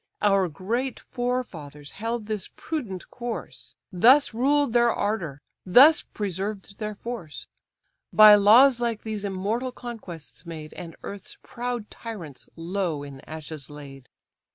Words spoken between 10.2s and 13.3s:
made, And earth's proud tyrants low in